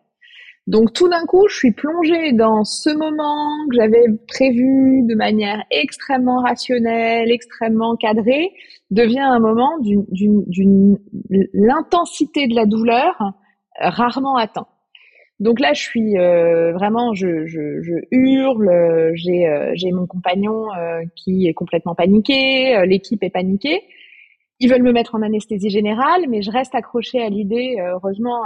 [0.67, 5.63] Donc tout d'un coup, je suis plongée dans ce moment que j'avais prévu de manière
[5.71, 8.51] extrêmement rationnelle, extrêmement cadrée,
[8.91, 10.99] devient un moment d'une
[11.53, 13.35] l'intensité de la douleur
[13.79, 14.67] rarement atteint.
[15.41, 19.13] Donc là, je suis euh, vraiment, je, je, je hurle.
[19.15, 22.81] J'ai euh, j'ai mon compagnon euh, qui est complètement paniqué.
[22.87, 23.83] L'équipe est paniquée.
[24.61, 27.77] Ils veulent me mettre en anesthésie générale, mais je reste accrochée à l'idée.
[27.81, 28.45] heureusement,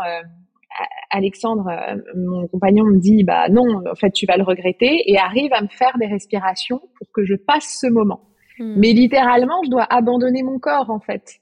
[1.10, 1.70] Alexandre,
[2.14, 5.62] mon compagnon, me dit bah non, en fait, tu vas le regretter, et arrive à
[5.62, 8.20] me faire des respirations pour que je passe ce moment.
[8.58, 8.74] Hmm.
[8.76, 11.40] Mais littéralement, je dois abandonner mon corps en fait.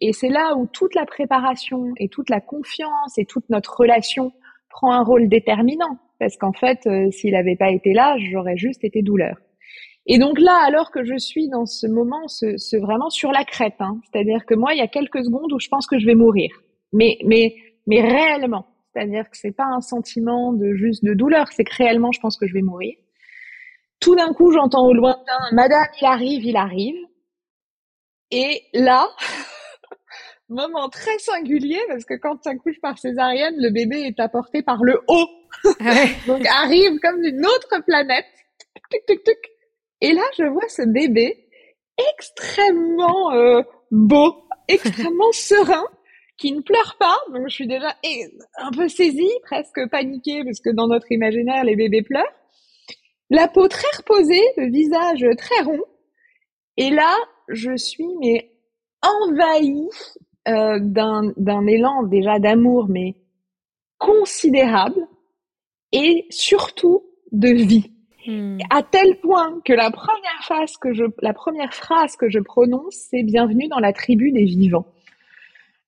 [0.00, 4.32] Et c'est là où toute la préparation et toute la confiance et toute notre relation
[4.68, 8.84] prend un rôle déterminant parce qu'en fait, euh, s'il n'avait pas été là, j'aurais juste
[8.84, 9.36] été douleur.
[10.06, 13.74] Et donc là, alors que je suis dans ce moment, ce, vraiment sur la crête,
[13.78, 16.14] hein, c'est-à-dire que moi, il y a quelques secondes où je pense que je vais
[16.14, 16.50] mourir,
[16.92, 17.54] mais mais
[17.88, 22.12] mais réellement, c'est-à-dire que c'est pas un sentiment de juste de douleur, c'est que réellement,
[22.12, 22.94] je pense que je vais mourir.
[23.98, 26.96] Tout d'un coup, j'entends au lointain, Madame, il arrive, il arrive.
[28.30, 29.08] Et là,
[30.50, 34.84] moment très singulier parce que quand tu accouches par césarienne, le bébé est apporté par
[34.84, 35.28] le haut.
[35.80, 38.26] Ah Donc arrive comme d'une autre planète.
[40.02, 41.48] Et là, je vois ce bébé
[42.18, 45.84] extrêmement euh, beau, extrêmement serein,
[46.38, 47.16] qui ne pleure pas.
[47.32, 47.96] Donc je suis déjà
[48.58, 52.24] un peu saisie, presque paniquée parce que dans notre imaginaire, les bébés pleurent.
[53.30, 55.82] La peau très reposée, le visage très rond.
[56.76, 57.14] Et là,
[57.48, 58.50] je suis mais
[59.02, 59.88] envahie
[60.48, 63.16] euh, d'un élan déjà d'amour, mais
[63.98, 65.06] considérable,
[65.92, 67.92] et surtout de vie.
[68.26, 68.58] Hmm.
[68.70, 72.94] À tel point que la première phrase que je, la première phrase que je prononce,
[73.10, 74.86] c'est bienvenue dans la tribu des vivants.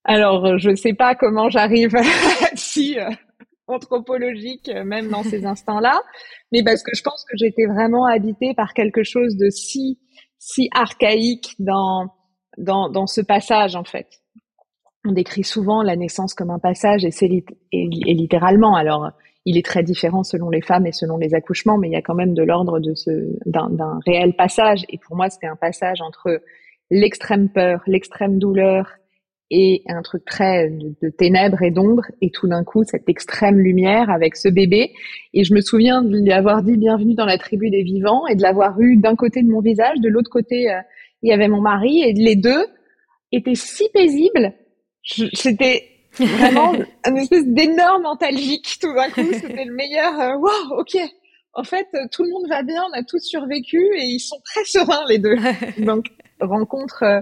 [0.05, 1.95] Alors, je ne sais pas comment j'arrive
[2.55, 3.11] si euh,
[3.67, 6.01] anthropologique, euh, même dans ces instants-là,
[6.53, 9.99] mais parce que je pense que j'étais vraiment habitée par quelque chose de si,
[10.39, 12.09] si archaïque dans,
[12.59, 14.21] dans, dans ce passage, en fait
[15.05, 17.29] on décrit souvent la naissance comme un passage et c'est
[17.73, 18.77] littéralement.
[18.77, 19.11] Alors,
[19.47, 22.03] il est très différent selon les femmes et selon les accouchements, mais il y a
[22.03, 23.11] quand même de l'ordre de ce
[23.47, 24.85] d'un réel passage.
[24.91, 26.43] Et pour moi, c'était un passage entre
[26.91, 28.91] l'extrême peur, l'extrême douleur
[29.51, 34.11] et un truc très de, ténèbres et d'ombre, et tout d'un coup cette extrême lumière
[34.11, 34.93] avec ce bébé.
[35.35, 38.37] Et je me souviens de lui avoir dit bienvenue dans la tribu des vivants et
[38.37, 40.81] de l'avoir eu d'un côté de mon visage, de l'autre côté euh,
[41.23, 42.65] il y avait mon mari, et les deux
[43.33, 44.55] étaient si paisibles
[45.03, 46.73] c'était vraiment
[47.05, 49.33] un espèce d'énorme antalgique tout d'un coup.
[49.33, 50.19] C'était le meilleur.
[50.21, 50.97] Euh, wow, ok.
[51.53, 54.65] En fait, tout le monde va bien, on a tous survécu et ils sont très
[54.65, 55.37] sereins les deux.
[55.79, 56.07] Donc
[56.41, 57.21] rencontre euh,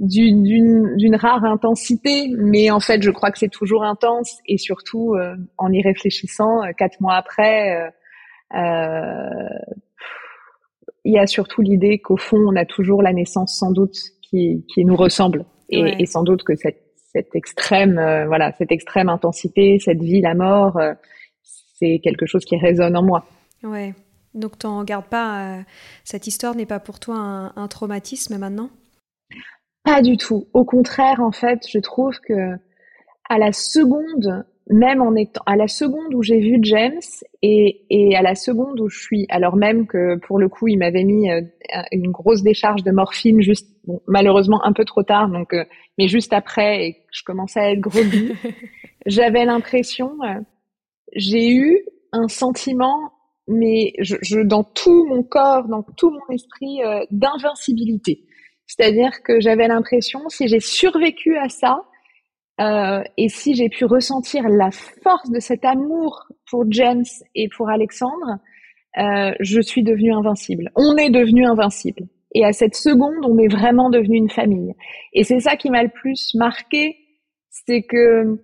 [0.00, 5.36] d'une rare intensité, mais en fait, je crois que c'est toujours intense et surtout euh,
[5.58, 7.92] en y réfléchissant, quatre mois après,
[11.04, 14.64] il y a surtout l'idée qu'au fond, on a toujours la naissance sans doute qui,
[14.72, 15.44] qui nous ressemble.
[15.68, 16.82] Et, et, sans doute que cette,
[17.12, 20.94] cette extrême, euh, voilà, cette extrême intensité, cette vie, la mort, euh,
[21.78, 23.24] c'est quelque chose qui résonne en moi.
[23.62, 23.94] Ouais.
[24.34, 25.58] Donc, t'en gardes pas.
[25.58, 25.62] Euh,
[26.04, 28.70] cette histoire n'est pas pour toi un, un, traumatisme maintenant?
[29.84, 30.46] Pas du tout.
[30.52, 32.56] Au contraire, en fait, je trouve que
[33.28, 37.00] à la seconde même en étant à la seconde où j'ai vu James
[37.42, 40.78] et, et à la seconde où je suis, alors même que pour le coup il
[40.78, 41.42] m'avait mis euh,
[41.92, 45.64] une grosse décharge de morphine juste bon, malheureusement un peu trop tard donc euh,
[45.98, 48.32] mais juste après et je commençais à être groggy,
[49.06, 50.40] j'avais l'impression euh,
[51.14, 53.12] j'ai eu un sentiment
[53.48, 56.78] mais je, je, dans tout mon corps, dans tout mon esprit
[57.10, 58.22] d'invincibilité.
[58.70, 61.82] C'est-à-dire que j'avais l'impression si j'ai survécu à ça,
[62.60, 67.04] euh, et si j'ai pu ressentir la force de cet amour pour James
[67.34, 68.38] et pour Alexandre,
[68.96, 70.70] euh, je suis devenue invincible.
[70.76, 72.04] On est devenu invincible.
[72.32, 74.74] Et à cette seconde, on est vraiment devenu une famille.
[75.14, 76.96] Et c'est ça qui m'a le plus marqué,
[77.48, 78.38] c'est que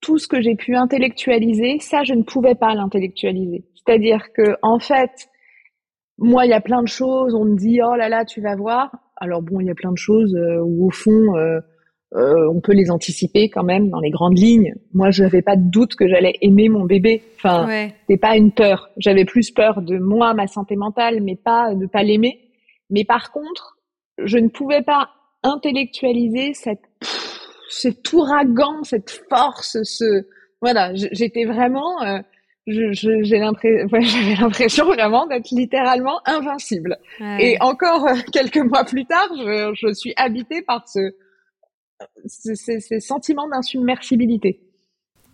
[0.00, 3.64] tout ce que j'ai pu intellectualiser, ça, je ne pouvais pas l'intellectualiser.
[3.74, 5.28] C'est-à-dire que, en fait,
[6.18, 8.54] moi, il y a plein de choses, on me dit, oh là là, tu vas
[8.54, 8.92] voir.
[9.16, 11.60] Alors bon, il y a plein de choses euh, où, au fond, euh,
[12.14, 14.74] euh, on peut les anticiper quand même dans les grandes lignes.
[14.92, 17.22] Moi, je n'avais pas de doute que j'allais aimer mon bébé.
[17.36, 17.94] Enfin, ouais.
[18.00, 18.90] c'était pas une peur.
[18.98, 22.40] J'avais plus peur de moi, ma santé mentale, mais pas de pas l'aimer.
[22.90, 23.78] Mais par contre,
[24.22, 25.10] je ne pouvais pas
[25.42, 26.88] intellectualiser cette
[27.68, 30.26] cet ouragan, cette force, ce
[30.62, 30.92] voilà.
[30.94, 32.20] J'étais vraiment, euh,
[32.66, 36.96] j'ai l'impression, j'avais l'impression vraiment d'être littéralement invincible.
[37.38, 41.12] Et encore euh, quelques mois plus tard, je, je suis habitée par ce
[42.26, 44.60] ces, sentiments d'insubmersibilité.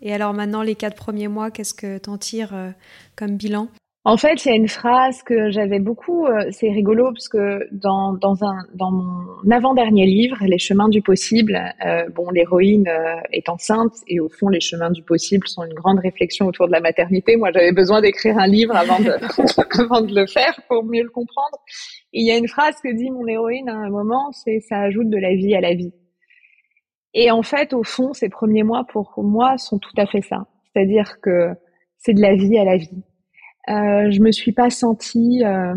[0.00, 2.70] Et alors maintenant, les quatre premiers mois, qu'est-ce que t'en tires euh,
[3.16, 3.68] comme bilan?
[4.08, 6.24] En fait, il y a une phrase que j'avais beaucoup.
[6.24, 11.02] Euh, c'est rigolo parce que dans dans un dans mon avant-dernier livre, Les chemins du
[11.02, 15.62] possible, euh, bon, l'héroïne euh, est enceinte et au fond, les chemins du possible sont
[15.62, 17.36] une grande réflexion autour de la maternité.
[17.36, 19.10] Moi, j'avais besoin d'écrire un livre avant de
[19.82, 21.58] avant de le faire pour mieux le comprendre.
[22.14, 24.78] Et il y a une phrase que dit mon héroïne à un moment, c'est ça
[24.80, 25.92] ajoute de la vie à la vie.
[27.12, 30.46] Et en fait, au fond, ces premiers mois pour moi sont tout à fait ça.
[30.72, 31.50] C'est-à-dire que
[31.98, 33.02] c'est de la vie à la vie
[33.68, 35.74] euh, je me suis pas sentie euh,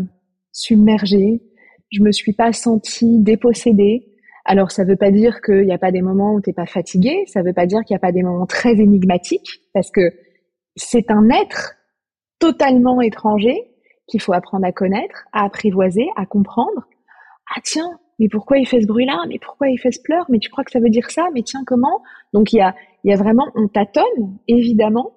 [0.52, 1.42] submergée,
[1.90, 4.08] je me suis pas sentie dépossédée.
[4.44, 7.24] Alors ça veut pas dire qu'il n'y a pas des moments où t'es pas fatigué,
[7.26, 10.10] ça veut pas dire qu'il n'y a pas des moments très énigmatiques, parce que
[10.76, 11.74] c'est un être
[12.38, 13.56] totalement étranger
[14.08, 16.88] qu'il faut apprendre à connaître, à apprivoiser, à comprendre.
[17.54, 19.24] Ah tiens, mais pourquoi il fait ce bruit-là?
[19.28, 20.26] Mais pourquoi il fait ce pleur?
[20.28, 21.28] Mais tu crois que ça veut dire ça?
[21.34, 22.02] Mais tiens, comment?
[22.32, 22.74] Donc il y a,
[23.04, 25.12] il y a vraiment, on tâtonne, évidemment,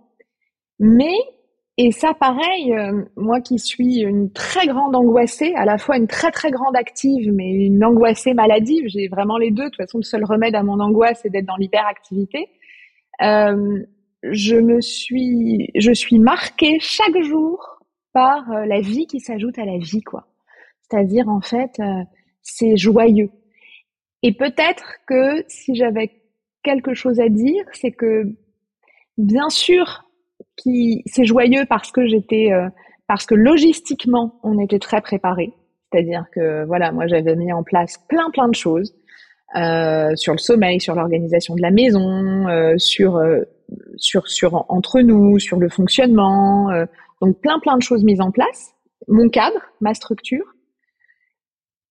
[0.79, 1.13] mais
[1.77, 6.07] et ça, pareil, euh, moi qui suis une très grande angoissée, à la fois une
[6.07, 9.65] très très grande active, mais une angoissée maladive, j'ai vraiment les deux.
[9.65, 12.47] De toute façon, le seul remède à mon angoisse, c'est d'être dans l'hyperactivité.
[13.21, 13.83] Euh,
[14.23, 17.79] je me suis, je suis marquée chaque jour
[18.13, 20.27] par euh, la vie qui s'ajoute à la vie, quoi.
[20.81, 22.03] C'est-à-dire, en fait, euh,
[22.41, 23.29] c'est joyeux.
[24.23, 26.21] Et peut-être que si j'avais
[26.63, 28.23] quelque chose à dire, c'est que,
[29.17, 30.04] bien sûr,
[30.57, 32.69] qui c'est joyeux parce que j'étais euh,
[33.07, 35.53] parce que logistiquement on était très préparé
[35.91, 38.95] c'est-à-dire que voilà moi j'avais mis en place plein plein de choses
[39.55, 43.21] euh, sur le sommeil sur l'organisation de la maison euh, sur
[43.97, 46.69] sur sur entre nous sur le fonctionnement
[47.21, 48.73] donc plein plein de choses mises en place.
[49.07, 50.45] Mon cadre ma structure.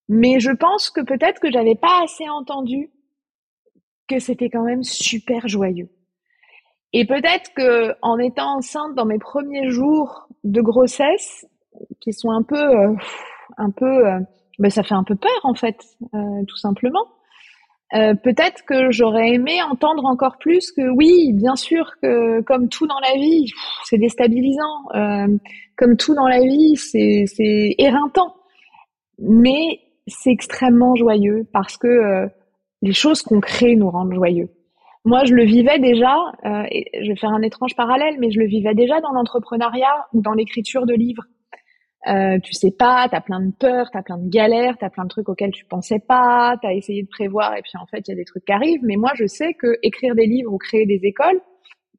[0.08, 2.90] Mais je pense que peut-être que j'avais pas assez entendu
[4.06, 5.88] que c'était quand même super joyeux
[6.96, 11.44] et peut-être que en étant enceinte dans mes premiers jours de grossesse,
[12.00, 12.94] qui sont un peu, euh,
[13.56, 14.20] un peu, euh,
[14.60, 15.76] ben ça fait un peu peur en fait,
[16.14, 17.06] euh, tout simplement.
[18.24, 22.98] Peut-être que j'aurais aimé entendre encore plus que oui, bien sûr que comme tout dans
[22.98, 23.46] la vie,
[23.84, 24.88] c'est déstabilisant.
[25.76, 28.34] comme tout dans la vie, c'est c'est éreintant,
[29.20, 29.78] mais
[30.08, 32.26] c'est extrêmement joyeux parce que
[32.82, 34.50] les choses qu'on crée nous rendent joyeux.
[35.04, 38.40] Moi, je le vivais déjà, euh, et je vais faire un étrange parallèle, mais je
[38.40, 41.24] le vivais déjà dans l'entrepreneuriat ou dans l'écriture de livres.
[42.06, 44.84] Euh, tu sais pas, tu as plein de peurs, tu as plein de galères, tu
[44.84, 47.72] as plein de trucs auxquels tu pensais pas, tu as essayé de prévoir et puis
[47.80, 48.82] en fait, il y a des trucs qui arrivent.
[48.82, 51.40] Mais moi, je sais que écrire des livres ou créer des écoles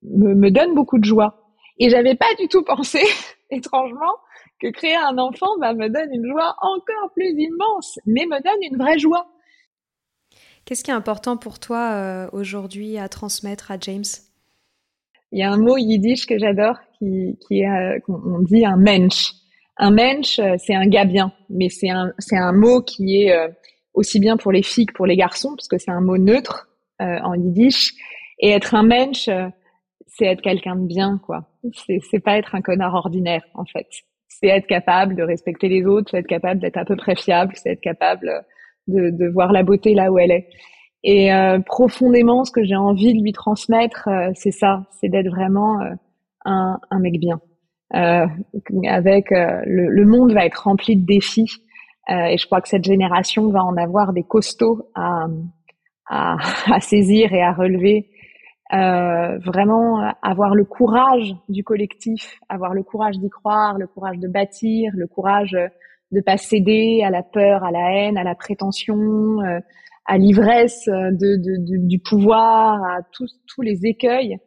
[0.04, 1.46] me, me donne beaucoup de joie.
[1.80, 3.02] Et j'avais pas du tout pensé,
[3.52, 4.16] étrangement,
[4.62, 8.72] que créer un enfant bah, me donne une joie encore plus immense, mais me donne
[8.72, 9.28] une vraie joie.
[10.66, 14.04] Qu'est-ce qui est important pour toi euh, aujourd'hui à transmettre à James?
[15.32, 18.76] Il y a un mot yiddish que j'adore qui, qui est, euh, on dit un
[18.76, 19.34] mensch.
[19.78, 23.54] Un mensch, euh, c'est un gars bien, mais c'est un, c'est un mot qui est
[23.94, 26.68] aussi bien pour les filles que pour les garçons, parce que c'est un mot neutre
[27.00, 27.94] en yiddish.
[28.40, 29.30] Et être un mensch,
[30.08, 31.48] c'est être quelqu'un de bien, quoi.
[31.74, 33.88] C'est, c'est pas être un connard ordinaire, en fait.
[34.28, 37.54] C'est être capable de respecter les autres, c'est être capable d'être à peu près fiable,
[37.56, 38.46] c'est être capable
[38.88, 40.48] de, de, voir la beauté là où elle est.
[41.04, 45.30] Et euh, profondément, ce que j'ai envie de lui transmettre, euh, c'est ça, c'est d'être
[45.30, 45.94] vraiment euh,
[46.46, 47.40] un, un, mec bien.
[47.92, 51.62] avec le, le, monde va être rempli de défis,
[52.10, 55.28] et je crois que cette génération va en avoir des costauds à,
[56.08, 56.38] à,
[56.74, 58.10] à saisir et à relever.
[58.72, 64.92] vraiment avoir le courage du collectif, avoir le courage d'y croire, le courage de bâtir,
[64.96, 65.56] le courage
[66.12, 69.60] de pas céder à la peur, à la haine, à la prétention, euh,
[70.06, 74.38] à l'ivresse de, du pouvoir, à tous, tous les écueils,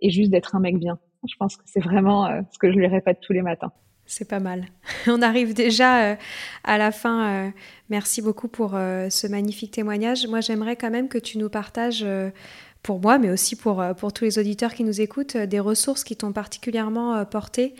[0.00, 0.98] et juste d'être un mec bien.
[1.26, 3.72] Je pense que c'est vraiment euh, ce que je lui répète tous les matins.
[4.06, 4.66] C'est pas mal.
[5.06, 6.16] On arrive déjà euh,
[6.64, 7.52] à la fin.
[7.88, 10.26] merci beaucoup pour ce magnifique témoignage.
[10.26, 12.04] Moi, j'aimerais quand même que tu nous partages
[12.84, 15.58] pour moi, mais aussi pour, euh, pour tous les auditeurs qui nous écoutent, euh, des
[15.58, 17.74] ressources qui t'ont particulièrement euh, porté,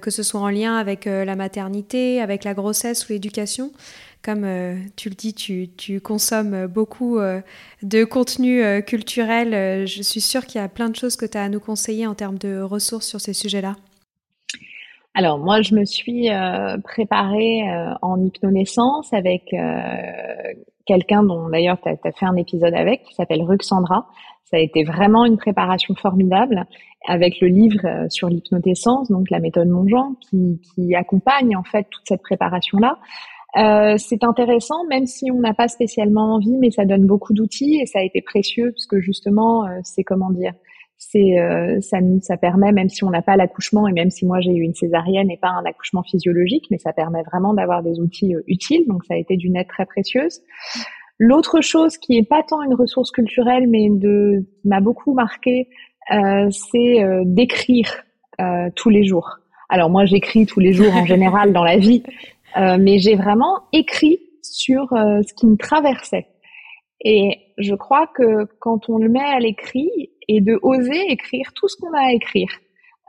[0.00, 3.70] que ce soit en lien avec la maternité, avec la grossesse ou l'éducation.
[4.22, 4.46] Comme
[4.96, 7.18] tu le dis, tu, consommes beaucoup
[7.82, 9.86] de contenu culturel.
[9.86, 12.06] Je suis sûre qu'il y a plein de choses que tu as à nous conseiller
[12.06, 13.76] en termes de ressources sur ces sujets-là.
[15.12, 16.30] Alors moi, je me suis
[16.82, 17.60] préparée
[18.00, 19.54] en hypnonaissance avec
[20.86, 24.06] quelqu'un dont d'ailleurs tu as, fait un épisode avec, qui s'appelle Ruxandra,
[24.44, 26.66] ça a été vraiment une préparation formidable
[27.06, 31.86] avec le livre euh, sur l'hypnotessence, donc la méthode Mongeant, qui, qui accompagne en fait
[31.90, 32.98] toute cette préparation-là.
[33.56, 37.78] Euh, c'est intéressant, même si on n'a pas spécialement envie, mais ça donne beaucoup d'outils
[37.80, 40.52] et ça a été précieux parce que justement, euh, c'est comment dire,
[41.10, 44.40] c'est euh, ça, ça permet, même si on n'a pas l'accouchement et même si moi
[44.40, 48.00] j'ai eu une césarienne et pas un accouchement physiologique, mais ça permet vraiment d'avoir des
[48.00, 48.84] outils euh, utiles.
[48.88, 50.40] Donc ça a été d'une aide très précieuse.
[51.18, 55.68] L'autre chose qui est pas tant une ressource culturelle, mais de m'a beaucoup marqué,
[56.12, 58.02] euh, c'est euh, d'écrire
[58.74, 59.38] tous les jours.
[59.68, 62.02] Alors moi j'écris tous les jours en général dans la vie,
[62.56, 66.26] mais j'ai vraiment écrit sur ce qui me traversait.
[67.04, 71.68] Et je crois que quand on le met à l'écrit et de oser écrire tout
[71.68, 72.48] ce qu'on a à écrire,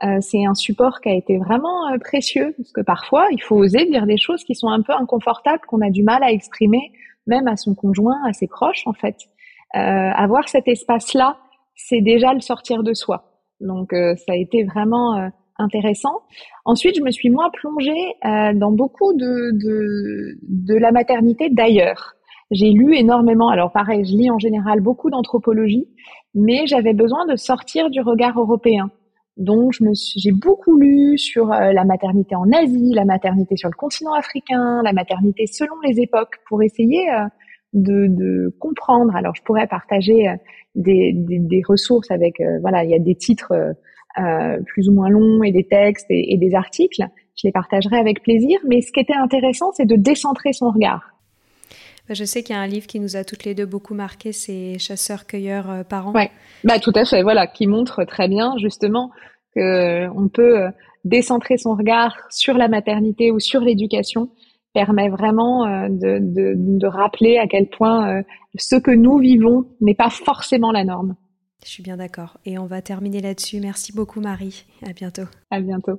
[0.04, 3.56] euh, c'est un support qui a été vraiment euh, précieux parce que parfois il faut
[3.56, 6.92] oser dire des choses qui sont un peu inconfortables, qu'on a du mal à exprimer,
[7.26, 9.16] même à son conjoint, à ses proches en fait.
[9.74, 11.36] Euh, avoir cet espace-là,
[11.74, 13.24] c'est déjà le sortir de soi.
[13.60, 16.22] Donc euh, ça a été vraiment euh, intéressant.
[16.64, 22.14] Ensuite, je me suis moins plongée dans beaucoup de, de, de la maternité d'ailleurs.
[22.50, 23.48] J'ai lu énormément.
[23.48, 25.88] Alors pareil, je lis en général beaucoup d'anthropologie,
[26.36, 28.90] mais j'avais besoin de sortir du regard européen.
[29.38, 33.68] Donc, je me j'ai beaucoup lu sur euh, la maternité en Asie, la maternité sur
[33.68, 37.26] le continent africain, la maternité selon les époques, pour essayer euh,
[37.72, 39.14] de, comprendre.
[39.16, 40.36] Alors, je pourrais partager euh,
[40.74, 43.52] des, ressources avec, voilà, il y a des titres
[44.66, 47.02] plus ou moins longs et des textes et, et des articles.
[47.36, 48.58] Je les partagerai avec plaisir.
[48.66, 51.15] Mais ce qui était intéressant, c'est de décentrer son regard.
[52.08, 53.94] Bah, je sais qu'il y a un livre qui nous a toutes les deux beaucoup
[53.94, 56.12] marqué, c'est Chasseurs-cueilleurs euh, parents.
[56.12, 56.30] Ouais,
[56.62, 59.10] bah tout à fait, voilà, qui montre très bien justement
[59.54, 60.70] que euh, on peut euh,
[61.04, 64.30] décentrer son regard sur la maternité ou sur l'éducation
[64.72, 68.22] permet vraiment de, de, de, rappeler à quel point
[68.58, 71.16] ce que nous vivons n'est pas forcément la norme.
[71.64, 72.36] Je suis bien d'accord.
[72.44, 73.58] Et on va terminer là-dessus.
[73.58, 74.66] Merci beaucoup Marie.
[74.86, 75.24] À bientôt.
[75.50, 75.98] À bientôt.